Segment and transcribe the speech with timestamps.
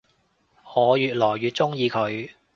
[0.75, 2.31] 我愈來愈鍾意佢